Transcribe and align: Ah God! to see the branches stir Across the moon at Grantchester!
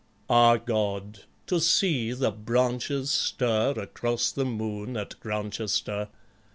Ah 0.31 0.55
God! 0.55 1.25
to 1.45 1.59
see 1.59 2.11
the 2.11 2.31
branches 2.31 3.11
stir 3.11 3.69
Across 3.77 4.31
the 4.31 4.45
moon 4.45 4.97
at 4.97 5.19
Grantchester! 5.19 6.07